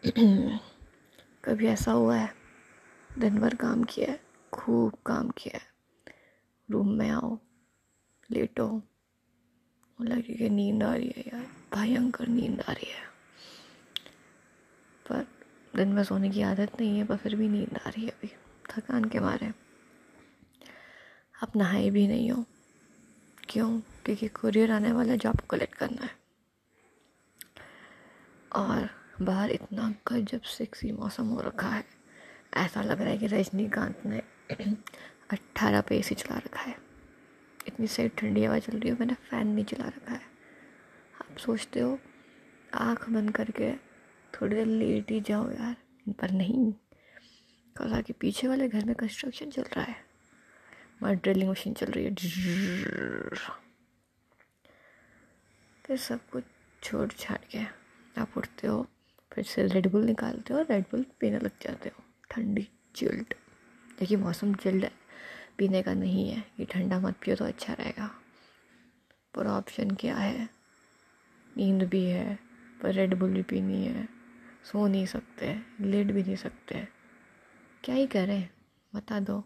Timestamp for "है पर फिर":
16.98-17.36